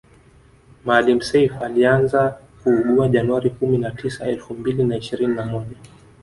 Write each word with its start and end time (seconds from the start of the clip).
Maalim 0.85 1.21
Self 1.21 1.61
alianza 1.61 2.37
kuugua 2.63 3.07
january 3.09 3.49
kumi 3.49 3.77
na 3.77 3.91
tisa 3.91 4.25
elfu 4.27 4.53
mbili 4.53 4.83
na 4.83 4.97
ishirini 4.97 5.35
na 5.35 5.45
moja 5.45 5.75